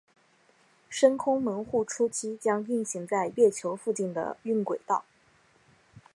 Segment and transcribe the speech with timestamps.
[0.89, 5.05] 深空门户初期将运行在月球附近的晕轨道。